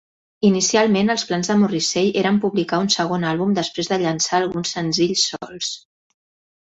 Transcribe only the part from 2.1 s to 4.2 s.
eren publicar un segon àlbum després de